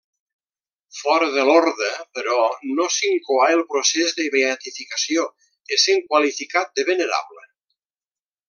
Fora 0.99 1.25
de 1.35 1.43
l'orde, 1.49 1.89
però, 2.19 2.37
no 2.79 2.87
s'incoà 2.97 3.51
el 3.59 3.63
procés 3.75 4.17
de 4.21 4.27
beatificació, 4.39 5.29
essent 5.79 6.05
qualificat 6.11 6.77
de 6.81 6.91
venerable. 6.93 7.47